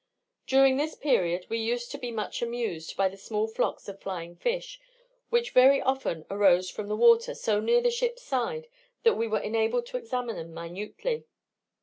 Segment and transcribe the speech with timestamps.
[0.47, 4.79] During this period we used to be much amused by small flocks of flying fish,
[5.29, 8.67] which very often rose from the water so near the ship's side
[9.03, 11.27] that we were enabled to examine them minutely.